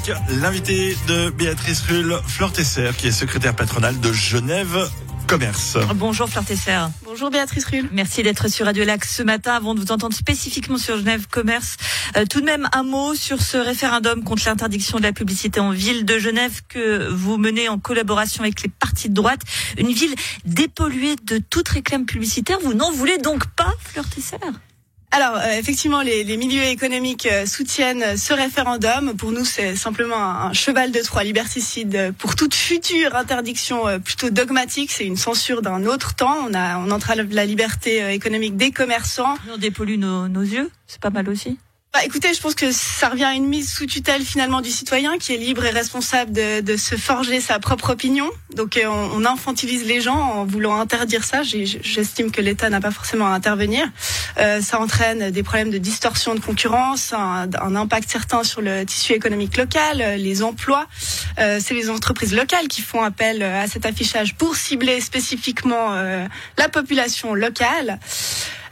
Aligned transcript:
avec 0.00 0.16
l'invité 0.40 0.96
de 1.08 1.30
Béatrice 1.30 1.82
Rulle, 1.82 2.16
Fleur 2.26 2.52
Tesser, 2.52 2.90
qui 2.96 3.08
est 3.08 3.12
secrétaire 3.12 3.54
patronale 3.54 3.98
de 4.00 4.12
Genève 4.12 4.88
Commerce. 5.26 5.76
Bonjour 5.94 6.28
Fleur 6.28 6.44
Tesser. 6.44 6.78
Bonjour 7.04 7.30
Béatrice 7.30 7.64
Rulle. 7.66 7.88
Merci 7.92 8.22
d'être 8.22 8.48
sur 8.48 8.66
Radio 8.66 8.84
Lac 8.84 9.04
ce 9.04 9.22
matin. 9.22 9.54
Avant 9.54 9.74
de 9.74 9.80
vous 9.80 9.92
entendre 9.92 10.14
spécifiquement 10.14 10.78
sur 10.78 10.96
Genève 10.96 11.26
Commerce, 11.28 11.76
euh, 12.16 12.24
tout 12.24 12.40
de 12.40 12.46
même 12.46 12.68
un 12.72 12.82
mot 12.82 13.14
sur 13.14 13.40
ce 13.40 13.56
référendum 13.56 14.22
contre 14.22 14.44
l'interdiction 14.46 14.98
de 14.98 15.02
la 15.02 15.12
publicité 15.12 15.60
en 15.60 15.70
ville 15.70 16.04
de 16.04 16.18
Genève 16.18 16.60
que 16.68 17.08
vous 17.08 17.36
menez 17.36 17.68
en 17.68 17.78
collaboration 17.78 18.42
avec 18.42 18.62
les 18.62 18.68
partis 18.68 19.08
de 19.08 19.14
droite. 19.14 19.40
Une 19.78 19.92
ville 19.92 20.14
dépolluée 20.44 21.16
de 21.24 21.38
toute 21.38 21.68
réclame 21.68 22.06
publicitaire. 22.06 22.58
Vous 22.62 22.74
n'en 22.74 22.92
voulez 22.92 23.18
donc 23.18 23.46
pas, 23.56 23.72
Fleur 23.84 24.08
Tesser? 24.08 24.36
Alors 25.12 25.36
euh, 25.36 25.58
effectivement, 25.58 26.02
les, 26.02 26.22
les, 26.22 26.36
milieux 26.36 26.62
économiques 26.62 27.26
euh, 27.26 27.44
soutiennent 27.44 28.16
ce 28.16 28.32
référendum. 28.32 29.16
Pour 29.16 29.32
nous, 29.32 29.44
c'est 29.44 29.74
simplement 29.74 30.16
un, 30.16 30.52
cheval 30.52 30.92
de 30.92 31.00
Troie 31.00 31.24
liberticide 31.24 32.14
pour 32.16 32.36
toute 32.36 32.54
future 32.54 33.16
interdiction 33.16 33.88
euh, 33.88 33.98
plutôt 33.98 34.30
dogmatique. 34.30 34.92
C'est 34.92 35.06
une 35.06 35.16
censure 35.16 35.62
d'un 35.62 35.84
autre 35.84 36.14
temps. 36.14 36.36
On 36.48 36.54
a 36.54 36.78
on 36.78 36.90
entrave 36.92 37.26
la 37.30 37.44
liberté 37.44 38.12
économique 38.12 38.56
des 38.56 38.70
commerçants. 38.70 39.34
On 39.52 39.58
dépollue 39.58 39.98
nos, 39.98 40.28
nos 40.28 40.42
yeux. 40.42 40.70
C'est 40.86 41.00
pas 41.00 41.10
mal 41.10 41.28
aussi. 41.28 41.58
Bah, 41.92 42.04
écoutez, 42.04 42.32
je 42.32 42.40
pense 42.40 42.54
que 42.54 42.70
ça 42.70 43.08
revient 43.08 43.24
à 43.24 43.34
une 43.34 43.48
mise 43.48 43.72
sous 43.72 43.84
tutelle 43.84 44.22
finalement 44.22 44.60
du 44.60 44.70
citoyen 44.70 45.18
qui 45.18 45.34
est 45.34 45.36
libre 45.36 45.64
et 45.64 45.70
responsable 45.70 46.30
de, 46.30 46.60
de 46.60 46.76
se 46.76 46.94
forger 46.94 47.40
sa 47.40 47.58
propre 47.58 47.90
opinion. 47.90 48.30
Donc 48.54 48.76
euh, 48.76 48.86
on, 48.86 49.10
on, 49.20 49.24
infantilise 49.24 49.84
les 49.84 50.00
gens 50.00 50.14
en 50.14 50.44
voulant 50.44 50.78
interdire 50.78 51.24
ça. 51.24 51.42
J'estime 51.42 52.30
que 52.30 52.40
l'État 52.40 52.70
n'a 52.70 52.80
pas 52.80 52.92
forcément 52.92 53.26
à 53.26 53.30
intervenir. 53.30 53.90
Euh, 54.38 54.60
ça 54.60 54.80
entraîne 54.80 55.30
des 55.30 55.42
problèmes 55.42 55.70
de 55.70 55.78
distorsion 55.78 56.34
de 56.34 56.40
concurrence, 56.40 57.12
un, 57.12 57.48
impact 57.76 58.10
certain 58.10 58.42
sur 58.44 58.60
le 58.60 58.84
tissu 58.84 59.12
économique 59.12 59.56
local, 59.56 59.98
les 60.16 60.42
emplois. 60.42 60.86
Euh, 61.38 61.58
C'est 61.60 61.74
les 61.74 61.90
entreprises 61.90 62.34
locales 62.34 62.68
qui 62.68 62.82
font 62.82 63.02
appel 63.02 63.42
à 63.42 63.66
cet 63.66 63.86
affichage 63.86 64.34
pour 64.34 64.56
cibler 64.56 65.00
spécifiquement 65.00 65.94
euh, 65.94 66.26
la 66.58 66.68
population 66.68 67.34
locale. 67.34 67.98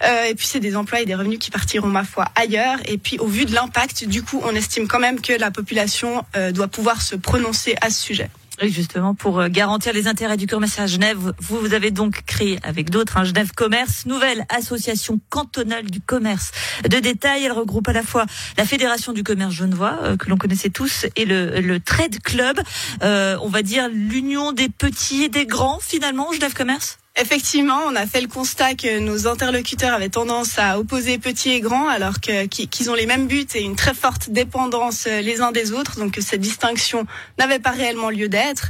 Euh, 0.04 0.24
et 0.24 0.34
puis 0.34 0.46
c'est 0.46 0.60
des 0.60 0.76
emplois 0.76 1.00
et 1.00 1.06
des 1.06 1.14
revenus 1.14 1.38
qui 1.38 1.50
partiront 1.50 1.88
ma 1.88 2.04
foi 2.04 2.26
ailleurs. 2.36 2.78
Et 2.84 2.98
puis 2.98 3.18
au 3.18 3.26
vu 3.26 3.44
de 3.44 3.54
l'impact, 3.54 4.04
du 4.04 4.22
coup, 4.22 4.40
on 4.44 4.54
estime 4.54 4.86
quand 4.86 5.00
même 5.00 5.20
que 5.20 5.32
la 5.32 5.50
population 5.50 6.24
euh, 6.36 6.52
doit 6.52 6.68
pouvoir 6.68 7.02
se 7.02 7.16
prononcer 7.16 7.74
à 7.80 7.90
ce 7.90 8.00
sujet. 8.00 8.30
Et 8.60 8.70
justement, 8.70 9.14
pour 9.14 9.38
euh, 9.38 9.48
garantir 9.48 9.92
les 9.92 10.08
intérêts 10.08 10.36
du 10.36 10.46
commerce 10.46 10.78
à 10.78 10.86
Genève, 10.86 11.32
vous, 11.38 11.60
vous 11.60 11.74
avez 11.74 11.90
donc 11.90 12.22
créé 12.26 12.58
avec 12.62 12.90
d'autres 12.90 13.16
un 13.16 13.24
Genève 13.24 13.52
Commerce, 13.54 14.04
nouvelle 14.06 14.44
association 14.48 15.20
cantonale 15.30 15.84
du 15.84 16.00
commerce 16.00 16.50
de 16.82 16.98
détail. 16.98 17.44
Elle 17.44 17.52
regroupe 17.52 17.88
à 17.88 17.92
la 17.92 18.02
fois 18.02 18.26
la 18.56 18.64
Fédération 18.64 19.12
du 19.12 19.22
commerce 19.22 19.54
genevois, 19.54 20.16
que 20.18 20.28
l'on 20.28 20.36
connaissait 20.36 20.70
tous, 20.70 21.06
et 21.16 21.24
le, 21.24 21.60
le 21.60 21.80
Trade 21.80 22.20
Club. 22.22 22.60
Euh, 23.02 23.36
on 23.42 23.48
va 23.48 23.62
dire 23.62 23.88
l'union 23.88 24.52
des 24.52 24.68
petits 24.68 25.24
et 25.24 25.28
des 25.28 25.46
grands, 25.46 25.78
finalement, 25.80 26.32
Genève 26.32 26.54
Commerce? 26.54 26.98
Effectivement, 27.20 27.80
on 27.88 27.96
a 27.96 28.06
fait 28.06 28.20
le 28.20 28.28
constat 28.28 28.74
que 28.74 29.00
nos 29.00 29.26
interlocuteurs 29.26 29.92
avaient 29.92 30.08
tendance 30.08 30.56
à 30.56 30.78
opposer 30.78 31.18
petits 31.18 31.50
et 31.50 31.60
grands 31.60 31.88
alors 31.88 32.20
qu'ils 32.20 32.90
ont 32.90 32.94
les 32.94 33.06
mêmes 33.06 33.26
buts 33.26 33.46
et 33.56 33.62
une 33.62 33.74
très 33.74 33.92
forte 33.92 34.30
dépendance 34.30 35.06
euh, 35.08 35.20
les 35.20 35.40
uns 35.40 35.50
des 35.50 35.72
autres, 35.72 35.98
donc 35.98 36.16
cette 36.20 36.40
distinction 36.40 37.06
n'avait 37.36 37.58
pas 37.58 37.72
réellement 37.72 38.10
lieu 38.10 38.28
d'être. 38.28 38.68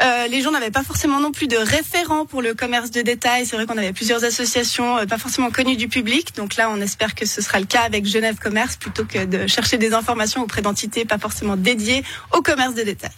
Euh, 0.00 0.26
les 0.26 0.42
gens 0.42 0.50
n'avaient 0.50 0.72
pas 0.72 0.82
forcément 0.82 1.20
non 1.20 1.30
plus 1.30 1.46
de 1.46 1.56
référents 1.56 2.26
pour 2.26 2.42
le 2.42 2.54
commerce 2.54 2.90
de 2.90 3.00
détail. 3.00 3.46
C'est 3.46 3.54
vrai 3.54 3.66
qu'on 3.66 3.78
avait 3.78 3.92
plusieurs 3.92 4.24
associations 4.24 4.98
euh, 4.98 5.06
pas 5.06 5.18
forcément 5.18 5.50
connues 5.50 5.76
du 5.76 5.86
public. 5.86 6.34
Donc 6.34 6.56
là, 6.56 6.70
on 6.70 6.80
espère 6.80 7.14
que 7.14 7.26
ce 7.26 7.40
sera 7.40 7.60
le 7.60 7.66
cas 7.66 7.82
avec 7.82 8.06
Genève 8.06 8.38
Commerce 8.38 8.74
plutôt 8.74 9.04
que 9.04 9.24
de 9.24 9.46
chercher 9.46 9.78
des 9.78 9.94
informations 9.94 10.42
auprès 10.42 10.62
d'entités 10.62 11.04
pas 11.04 11.18
forcément 11.18 11.56
dédiées 11.56 12.02
au 12.32 12.42
commerce 12.42 12.74
de 12.74 12.82
détail. 12.82 13.12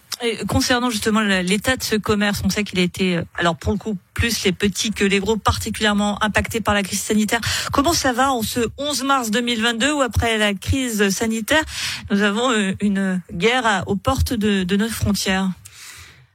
Concernant 0.49 0.91
justement 0.91 1.21
l'état 1.21 1.77
de 1.77 1.83
ce 1.83 1.97
commerce, 1.97 2.43
on 2.45 2.51
sait 2.51 2.63
qu'il 2.63 2.79
a 2.79 2.83
été, 2.83 3.17
euh, 3.17 3.23
alors 3.39 3.57
pour 3.57 3.73
le 3.73 3.79
coup, 3.79 3.97
plus 4.13 4.45
les 4.45 4.53
petits 4.53 4.91
que 4.91 5.05
les 5.05 5.19
gros, 5.19 5.37
particulièrement 5.37 6.23
impactés 6.23 6.61
par 6.61 6.75
la 6.75 6.83
crise 6.83 7.01
sanitaire. 7.01 7.41
Comment 7.73 7.95
ça 7.95 8.13
va 8.13 8.31
en 8.31 8.43
ce 8.43 8.61
11 8.77 9.05
mars 9.05 9.31
2022 9.31 9.93
où 9.93 10.03
après 10.03 10.37
la 10.37 10.53
crise 10.53 11.09
sanitaire, 11.09 11.63
nous 12.11 12.23
avons 12.23 12.51
une 12.81 13.23
guerre 13.33 13.85
aux 13.87 13.97
portes 13.97 14.35
de, 14.35 14.63
de 14.63 14.77
nos 14.77 14.89
frontières? 14.89 15.51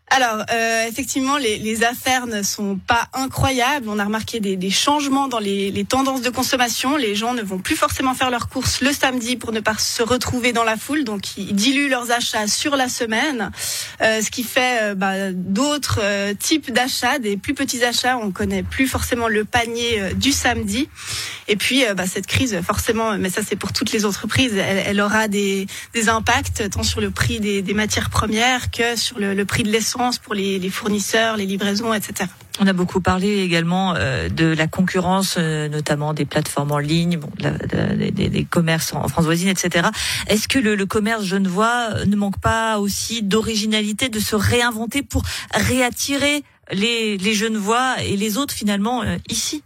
Alors, 0.07 0.45
euh, 0.51 0.87
effectivement, 0.87 1.37
les, 1.37 1.83
affaires 1.83 2.27
ne 2.27 2.43
sont 2.43 2.77
pas 2.87 3.07
incroyables. 3.13 3.89
On 3.89 3.97
a 3.97 4.05
remarqué 4.05 4.39
des, 4.39 4.55
des 4.55 4.69
changements 4.69 5.27
dans 5.27 5.39
les, 5.39 5.85
tendances 5.89 6.21
de 6.21 6.29
consommation. 6.29 6.95
Les 6.95 7.15
gens 7.15 7.33
ne 7.33 7.41
vont 7.41 7.57
plus 7.57 7.75
forcément 7.75 8.13
faire 8.13 8.29
leurs 8.29 8.47
courses 8.47 8.81
le 8.81 8.93
samedi 8.93 9.35
pour 9.35 9.51
ne 9.51 9.59
pas 9.59 9.75
se 9.77 10.03
retrouver 10.03 10.53
dans 10.53 10.63
la 10.63 10.77
foule. 10.77 11.03
Donc, 11.03 11.37
ils 11.37 11.53
diluent 11.53 11.89
leurs 11.89 12.11
achats 12.11 12.47
sur 12.47 12.75
la 12.75 12.87
semaine, 12.87 13.51
euh, 14.01 14.21
ce 14.21 14.29
qui 14.29 14.43
fait 14.43 14.79
euh, 14.83 14.95
bah, 14.95 15.31
d'autres 15.31 15.99
euh, 16.01 16.33
types 16.33 16.71
d'achats, 16.71 17.17
des 17.17 17.35
plus 17.35 17.55
petits 17.55 17.83
achats. 17.83 18.17
On 18.17 18.31
connaît 18.31 18.63
plus 18.63 18.87
forcément 18.87 19.27
le 19.27 19.43
panier 19.43 20.13
du 20.15 20.31
samedi. 20.31 20.87
Et 21.47 21.55
puis, 21.55 21.83
bah, 21.95 22.05
cette 22.07 22.27
crise, 22.27 22.59
forcément, 22.65 23.17
mais 23.17 23.29
ça 23.29 23.41
c'est 23.47 23.55
pour 23.55 23.71
toutes 23.71 23.91
les 23.91 24.05
entreprises, 24.05 24.53
elle, 24.55 24.83
elle 24.85 25.01
aura 25.01 25.27
des, 25.27 25.67
des, 25.93 26.09
impacts 26.09 26.69
tant 26.69 26.83
sur 26.83 27.01
le 27.01 27.11
prix 27.11 27.39
des, 27.39 27.61
des 27.61 27.73
matières 27.73 28.09
premières 28.09 28.71
que 28.71 28.95
sur 28.95 29.19
le, 29.19 29.33
le 29.33 29.45
prix 29.45 29.63
de 29.63 29.69
l'essence 29.69 30.17
pour 30.17 30.33
les, 30.33 30.59
les, 30.59 30.69
fournisseurs, 30.69 31.37
les 31.37 31.45
livraisons, 31.45 31.93
etc. 31.93 32.29
On 32.59 32.67
a 32.67 32.73
beaucoup 32.73 33.01
parlé 33.01 33.41
également 33.41 33.95
euh, 33.95 34.29
de 34.29 34.45
la 34.45 34.67
concurrence, 34.67 35.35
euh, 35.37 35.67
notamment 35.67 36.13
des 36.13 36.25
plateformes 36.25 36.71
en 36.71 36.79
ligne, 36.79 37.17
bon, 37.17 37.29
la, 37.37 37.51
des, 37.51 38.11
des, 38.11 38.45
commerces 38.45 38.93
en 38.93 39.07
France 39.07 39.25
voisine, 39.25 39.49
etc. 39.49 39.89
Est-ce 40.27 40.47
que 40.47 40.59
le, 40.59 40.75
le, 40.75 40.85
commerce 40.85 41.25
genevois 41.25 42.05
ne 42.05 42.15
manque 42.15 42.39
pas 42.39 42.79
aussi 42.79 43.23
d'originalité, 43.23 44.09
de 44.09 44.19
se 44.19 44.35
réinventer 44.35 45.03
pour 45.03 45.23
réattirer 45.53 46.43
les, 46.71 47.17
les 47.17 47.33
Genevois 47.33 47.95
et 48.03 48.15
les 48.15 48.37
autres 48.37 48.53
finalement 48.53 49.03
euh, 49.03 49.17
ici? 49.29 49.63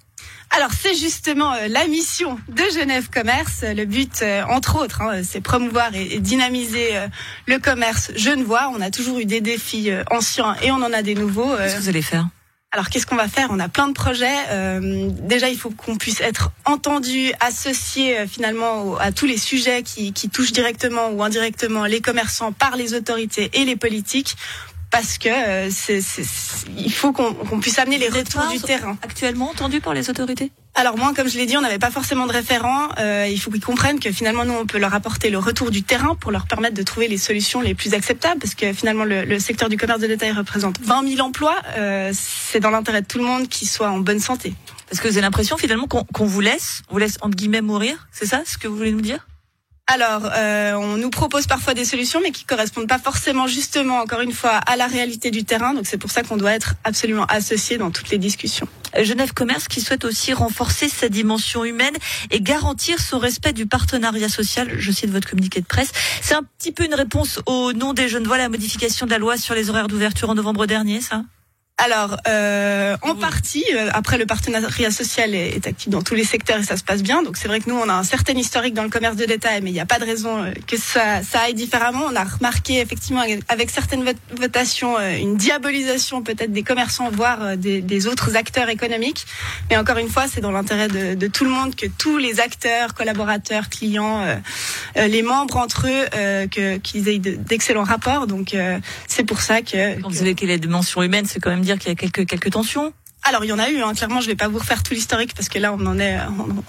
Alors 0.51 0.71
c'est 0.73 0.95
justement 0.95 1.53
euh, 1.53 1.67
la 1.67 1.87
mission 1.87 2.39
de 2.49 2.63
Genève 2.73 3.09
Commerce. 3.09 3.63
Le 3.63 3.85
but, 3.85 4.21
euh, 4.21 4.43
entre 4.49 4.81
autres, 4.81 5.01
hein, 5.01 5.21
c'est 5.23 5.41
promouvoir 5.41 5.93
et, 5.93 6.19
dynamiser 6.19 6.97
euh, 6.97 7.07
le 7.45 7.59
commerce 7.59 8.11
genevois. 8.15 8.71
On 8.75 8.81
a 8.81 8.89
toujours 8.89 9.19
eu 9.19 9.25
des 9.25 9.41
défis 9.41 9.91
anciens 10.09 10.55
et 10.63 10.71
on 10.71 10.75
en 10.75 10.91
a 10.91 11.01
des 11.01 11.15
nouveaux. 11.15 11.55
Qu'est-ce 11.55 11.75
que 11.75 11.81
vous 11.81 11.89
allez 11.89 12.01
faire? 12.01 12.27
Alors 12.71 12.89
qu'est-ce 12.89 13.07
qu'on 13.07 13.15
va 13.15 13.27
faire? 13.27 13.47
On 13.51 13.59
a 13.59 13.67
plein 13.67 13.87
de 13.87 13.93
projets. 13.93 14.37
Euh, 14.49 15.09
déjà, 15.21 15.49
il 15.49 15.57
faut 15.57 15.71
qu'on 15.71 15.97
puisse 15.97 16.21
être 16.21 16.51
entendu, 16.65 17.31
associé 17.39 18.27
finalement 18.27 18.95
à 18.97 19.11
tous 19.11 19.25
les 19.25 19.37
sujets 19.37 19.81
qui, 19.81 20.13
qui, 20.13 20.29
touchent 20.29 20.51
directement 20.51 21.09
ou 21.09 21.23
indirectement 21.23 21.85
les 21.85 21.99
commerçants 21.99 22.51
par 22.51 22.75
les 22.75 22.93
autorités 22.93 23.49
et 23.53 23.65
les 23.65 23.75
politiques 23.75 24.35
parce 24.91 25.17
que 25.17 25.29
euh, 25.29 25.69
c'est, 25.71 26.01
il 26.77 26.91
faut 26.91 27.11
qu'on, 27.11 27.33
qu'on 27.33 27.59
puisse 27.59 27.79
amener 27.79 27.97
les 27.97 28.09
retours 28.09 28.47
du 28.51 28.59
terrain. 28.59 28.97
Actuellement 29.01 29.49
entendu 29.49 29.81
par 29.81 29.93
les 29.93 30.09
autorités? 30.09 30.51
Alors 30.75 30.97
moi, 30.97 31.13
comme 31.15 31.27
je 31.27 31.37
l'ai 31.37 31.45
dit, 31.45 31.57
on 31.57 31.61
n'avait 31.61 31.79
pas 31.79 31.91
forcément 31.91 32.25
de 32.25 32.31
référent. 32.31 32.89
Euh, 32.99 33.27
il 33.29 33.39
faut 33.39 33.51
qu'ils 33.51 33.63
comprennent 33.63 33.99
que 33.99 34.11
finalement, 34.11 34.45
nous, 34.45 34.53
on 34.53 34.65
peut 34.65 34.77
leur 34.77 34.93
apporter 34.93 35.29
le 35.29 35.37
retour 35.37 35.71
du 35.71 35.83
terrain 35.83 36.15
pour 36.15 36.31
leur 36.31 36.47
permettre 36.47 36.75
de 36.75 36.83
trouver 36.83 37.07
les 37.07 37.17
solutions 37.17 37.61
les 37.61 37.75
plus 37.75 37.93
acceptables, 37.93 38.39
parce 38.39 38.55
que 38.55 38.71
finalement, 38.71 39.03
le, 39.03 39.25
le 39.25 39.39
secteur 39.39 39.67
du 39.67 39.77
commerce 39.77 39.99
de 39.99 40.07
détail 40.07 40.31
représente 40.31 40.79
20 40.81 41.15
000 41.15 41.27
emplois. 41.27 41.55
Euh, 41.77 42.11
c'est 42.13 42.59
dans 42.59 42.69
l'intérêt 42.69 43.01
de 43.01 43.07
tout 43.07 43.17
le 43.17 43.25
monde 43.25 43.47
qu'ils 43.49 43.67
soient 43.67 43.89
en 43.89 43.99
bonne 43.99 44.19
santé. 44.19 44.53
Parce 44.89 45.01
que 45.01 45.07
vous 45.07 45.15
avez 45.15 45.21
l'impression 45.21 45.57
finalement 45.57 45.87
qu'on, 45.87 46.03
qu'on 46.05 46.25
vous 46.25 46.41
laisse, 46.41 46.81
on 46.89 46.93
vous 46.93 46.99
laisse 46.99 47.17
entre 47.21 47.35
guillemets 47.35 47.61
mourir. 47.61 48.07
C'est 48.11 48.25
ça 48.25 48.41
ce 48.45 48.57
que 48.57 48.67
vous 48.67 48.75
voulez 48.75 48.91
nous 48.91 49.01
dire? 49.01 49.27
Alors, 49.91 50.29
euh, 50.35 50.73
on 50.73 50.97
nous 50.97 51.09
propose 51.09 51.47
parfois 51.47 51.73
des 51.73 51.83
solutions, 51.83 52.19
mais 52.21 52.29
qui 52.29 52.45
correspondent 52.45 52.87
pas 52.87 52.99
forcément, 52.99 53.47
justement, 53.47 53.97
encore 53.97 54.21
une 54.21 54.33
fois, 54.33 54.51
à 54.51 54.75
la 54.75 54.85
réalité 54.85 55.31
du 55.31 55.45
terrain. 55.45 55.73
Donc, 55.73 55.87
c'est 55.87 55.97
pour 55.97 56.11
ça 56.11 56.21
qu'on 56.21 56.37
doit 56.37 56.53
être 56.53 56.75
absolument 56.83 57.25
associé 57.25 57.79
dans 57.79 57.89
toutes 57.89 58.11
les 58.11 58.19
discussions. 58.19 58.67
Genève 59.01 59.33
Commerce 59.33 59.67
qui 59.67 59.81
souhaite 59.81 60.05
aussi 60.05 60.31
renforcer 60.31 60.89
sa 60.89 61.09
dimension 61.09 61.65
humaine 61.65 61.95
et 62.29 62.39
garantir 62.39 62.99
son 62.99 63.17
respect 63.17 63.51
du 63.51 63.65
partenariat 63.65 64.29
social. 64.29 64.69
Je 64.77 64.91
cite 64.91 65.09
votre 65.09 65.27
communiqué 65.27 65.59
de 65.59 65.65
presse. 65.65 65.91
C'est 66.21 66.35
un 66.35 66.43
petit 66.59 66.71
peu 66.71 66.85
une 66.85 66.93
réponse 66.93 67.39
au 67.47 67.73
nom 67.73 67.93
des 67.93 68.09
jeunes 68.09 68.27
voix, 68.27 68.37
la 68.37 68.49
modification 68.49 69.07
de 69.07 69.11
la 69.11 69.17
loi 69.17 69.37
sur 69.37 69.55
les 69.55 69.71
horaires 69.71 69.87
d'ouverture 69.87 70.29
en 70.29 70.35
novembre 70.35 70.67
dernier, 70.67 71.01
ça? 71.01 71.23
Alors, 71.81 72.17
euh, 72.27 72.97
en 73.03 73.15
partie, 73.15 73.63
euh, 73.73 73.89
après 73.93 74.17
le 74.17 74.25
partenariat 74.25 74.91
social 74.91 75.33
est, 75.33 75.55
est, 75.55 75.65
actif 75.65 75.87
dans 75.87 76.01
tous 76.01 76.13
les 76.13 76.25
secteurs 76.25 76.59
et 76.59 76.63
ça 76.63 76.75
se 76.75 76.83
passe 76.83 77.01
bien. 77.01 77.23
Donc 77.23 77.37
c'est 77.37 77.47
vrai 77.47 77.61
que 77.61 77.69
nous, 77.69 77.77
on 77.77 77.87
a 77.87 77.93
un 77.93 78.03
certain 78.03 78.33
historique 78.33 78.73
dans 78.73 78.83
le 78.83 78.89
commerce 78.89 79.15
de 79.15 79.23
détail, 79.23 79.61
mais 79.61 79.69
il 79.69 79.73
n'y 79.73 79.79
a 79.79 79.85
pas 79.85 79.97
de 79.97 80.03
raison 80.03 80.43
euh, 80.43 80.51
que 80.67 80.75
ça, 80.75 81.23
ça 81.23 81.39
aille 81.41 81.53
différemment. 81.53 82.05
On 82.11 82.15
a 82.17 82.25
remarqué 82.25 82.81
effectivement 82.81 83.23
avec 83.47 83.69
certaines 83.69 84.03
votations 84.35 84.97
euh, 84.97 85.17
une 85.17 85.37
diabolisation 85.37 86.21
peut-être 86.21 86.51
des 86.51 86.63
commerçants, 86.63 87.09
voire 87.11 87.55
des, 87.55 87.81
des, 87.81 88.07
autres 88.07 88.35
acteurs 88.35 88.67
économiques. 88.67 89.25
Mais 89.69 89.77
encore 89.77 89.97
une 89.99 90.09
fois, 90.09 90.25
c'est 90.27 90.41
dans 90.41 90.51
l'intérêt 90.51 90.89
de, 90.89 91.15
de, 91.15 91.27
tout 91.27 91.45
le 91.45 91.51
monde 91.51 91.75
que 91.75 91.85
tous 91.97 92.17
les 92.17 92.41
acteurs, 92.41 92.93
collaborateurs, 92.93 93.69
clients, 93.69 94.21
euh, 94.21 95.07
les 95.07 95.21
membres 95.21 95.55
entre 95.55 95.87
eux, 95.87 96.47
que, 96.49 96.77
qu'ils 96.77 97.07
aient 97.07 97.19
d'excellents 97.19 97.83
rapports. 97.83 98.27
Donc 98.27 98.55
c'est 99.07 99.23
pour 99.23 99.39
ça 99.39 99.61
que... 99.61 100.01
Quand 100.01 100.09
vous 100.09 100.21
avez 100.21 100.35
quelle 100.35 100.59
dimension 100.59 101.01
humaine, 101.01 101.25
c'est 101.25 101.39
quand 101.39 101.49
même 101.49 101.63
dire 101.73 101.79
qu'il 101.79 101.89
y 101.89 101.91
a 101.91 101.95
quelques, 101.95 102.27
quelques 102.27 102.51
tensions 102.51 102.93
alors 103.23 103.43
il 103.43 103.49
y 103.49 103.51
en 103.51 103.59
a 103.59 103.69
eu, 103.69 103.81
hein. 103.81 103.93
clairement 103.93 104.21
je 104.21 104.27
vais 104.27 104.35
pas 104.35 104.47
vous 104.47 104.59
refaire 104.59 104.81
tout 104.81 104.93
l'historique 104.93 105.33
parce 105.35 105.49
que 105.49 105.59
là 105.59 105.73
on 105.73 105.85
en 105.85 105.99
est 105.99 106.17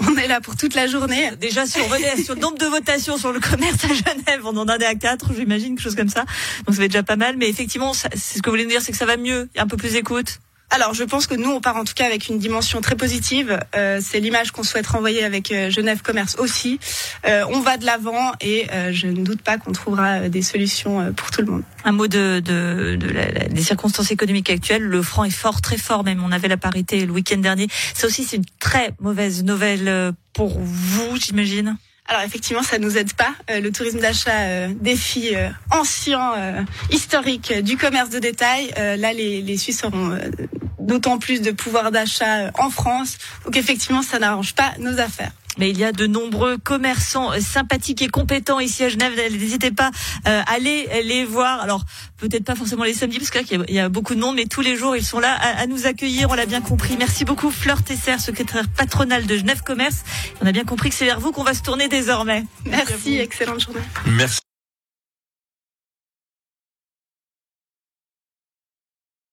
on, 0.00 0.16
est 0.16 0.26
là 0.26 0.40
pour 0.40 0.56
toute 0.56 0.74
la 0.74 0.88
journée. 0.88 1.30
Déjà 1.40 1.64
si 1.64 1.80
on 1.80 1.86
revenait 1.86 2.22
sur 2.22 2.34
le 2.34 2.40
nombre 2.40 2.58
de 2.58 2.66
votations 2.66 3.16
sur 3.18 3.32
le 3.32 3.38
commerce 3.40 3.84
à 3.84 3.88
Genève, 3.88 4.40
on 4.44 4.56
en 4.56 4.66
est 4.66 4.84
à 4.84 4.94
quatre, 4.96 5.32
j'imagine, 5.32 5.76
quelque 5.76 5.82
chose 5.82 5.94
comme 5.94 6.08
ça. 6.08 6.24
Donc 6.66 6.74
ça 6.74 6.80
va 6.80 6.84
être 6.86 6.90
déjà 6.90 7.04
pas 7.04 7.16
mal, 7.16 7.36
mais 7.36 7.48
effectivement, 7.48 7.94
c'est 7.94 8.16
ce 8.16 8.42
que 8.42 8.50
vous 8.50 8.52
voulez 8.52 8.64
nous 8.64 8.70
dire, 8.70 8.82
c'est 8.82 8.92
que 8.92 8.98
ça 8.98 9.06
va 9.06 9.16
mieux, 9.16 9.48
il 9.54 9.58
y 9.58 9.60
a 9.60 9.64
un 9.64 9.68
peu 9.68 9.76
plus 9.76 9.92
d'écoute. 9.92 10.40
Alors, 10.72 10.94
je 10.94 11.02
pense 11.02 11.26
que 11.26 11.34
nous, 11.34 11.50
on 11.50 11.60
part 11.60 11.76
en 11.76 11.84
tout 11.84 11.94
cas 11.94 12.06
avec 12.06 12.28
une 12.28 12.38
dimension 12.38 12.80
très 12.80 12.94
positive. 12.94 13.58
Euh, 13.74 14.00
c'est 14.00 14.20
l'image 14.20 14.52
qu'on 14.52 14.62
souhaite 14.62 14.86
renvoyer 14.86 15.24
avec 15.24 15.50
euh, 15.50 15.68
Genève 15.68 16.00
Commerce 16.00 16.36
aussi. 16.38 16.78
Euh, 17.26 17.44
on 17.50 17.58
va 17.58 17.76
de 17.76 17.84
l'avant 17.84 18.32
et 18.40 18.68
je 18.92 19.08
ne 19.08 19.24
doute 19.24 19.42
pas 19.42 19.58
qu'on 19.58 19.72
trouvera 19.72 20.28
des 20.28 20.42
solutions 20.42 21.12
pour 21.14 21.30
tout 21.30 21.40
le 21.40 21.50
monde. 21.50 21.62
Un 21.84 21.92
mot 21.92 22.06
de, 22.06 22.40
de, 22.44 22.96
de 22.96 23.08
la, 23.08 23.48
des 23.48 23.62
circonstances 23.62 24.12
économiques 24.12 24.48
actuelles. 24.48 24.82
Le 24.82 25.02
franc 25.02 25.24
est 25.24 25.30
fort, 25.30 25.60
très 25.60 25.76
fort 25.76 26.04
même. 26.04 26.22
On 26.24 26.30
avait 26.30 26.48
la 26.48 26.56
parité 26.56 27.04
le 27.04 27.12
week-end 27.12 27.38
dernier. 27.38 27.66
Ça 27.94 28.06
aussi, 28.06 28.24
c'est 28.24 28.36
une 28.36 28.44
très 28.60 28.92
mauvaise 29.00 29.42
nouvelle 29.42 30.12
pour 30.32 30.60
vous, 30.60 31.16
j'imagine. 31.16 31.76
Alors 32.10 32.22
effectivement, 32.22 32.64
ça 32.64 32.78
nous 32.78 32.98
aide 32.98 33.12
pas. 33.12 33.32
Euh, 33.50 33.60
le 33.60 33.70
tourisme 33.70 34.00
d'achat 34.00 34.40
euh, 34.40 34.68
défie 34.80 35.30
euh, 35.36 35.48
ancien, 35.70 36.34
euh, 36.36 36.62
historique 36.90 37.52
du 37.62 37.76
commerce 37.76 38.10
de 38.10 38.18
détail. 38.18 38.72
là, 38.76 39.12
les, 39.12 39.42
les 39.42 39.56
Suisses 39.56 39.84
auront 39.84 40.18
d'autant 40.90 41.18
plus 41.18 41.40
de 41.40 41.52
pouvoir 41.52 41.92
d'achat 41.92 42.50
en 42.58 42.68
France. 42.68 43.16
Donc 43.44 43.56
effectivement, 43.56 44.02
ça 44.02 44.18
n'arrange 44.18 44.54
pas 44.54 44.72
nos 44.78 44.98
affaires. 44.98 45.30
Mais 45.58 45.70
il 45.70 45.78
y 45.78 45.84
a 45.84 45.92
de 45.92 46.06
nombreux 46.06 46.58
commerçants 46.58 47.32
sympathiques 47.40 48.02
et 48.02 48.08
compétents 48.08 48.60
ici 48.60 48.84
à 48.84 48.88
Genève. 48.88 49.12
N'hésitez 49.16 49.70
pas 49.70 49.90
à 50.24 50.40
aller 50.50 50.88
les 51.04 51.24
voir. 51.24 51.60
Alors 51.60 51.84
peut-être 52.18 52.44
pas 52.44 52.54
forcément 52.54 52.84
les 52.84 52.94
samedis 52.94 53.18
parce 53.18 53.30
qu'il 53.30 53.64
y, 53.68 53.78
a 53.78 53.88
beaucoup 53.88 54.14
de 54.14 54.20
monde, 54.20 54.36
mais 54.36 54.46
tous 54.46 54.60
les 54.60 54.76
jours 54.76 54.96
ils 54.96 55.04
sont 55.04 55.20
là 55.20 55.34
à, 55.34 55.66
nous 55.66 55.86
accueillir. 55.86 56.30
On 56.30 56.34
l'a 56.34 56.46
bien 56.46 56.60
compris. 56.60 56.96
Merci 56.98 57.24
beaucoup 57.24 57.50
Fleur 57.50 57.82
Tesser, 57.82 58.18
secrétaire 58.18 58.68
patronale 58.68 59.26
de 59.26 59.36
Genève 59.36 59.62
Commerce. 59.62 60.02
On 60.40 60.46
a 60.46 60.52
bien 60.52 60.64
compris 60.64 60.90
que 60.90 60.94
c'est 60.94 61.06
vers 61.06 61.20
vous 61.20 61.32
qu'on 61.32 61.44
va 61.44 61.54
se 61.54 61.62
tourner 61.62 61.88
désormais. 61.88 62.44
Merci, 62.64 63.18
excellente 63.18 63.60
journée. 63.60 63.82
Merci. 64.06 64.40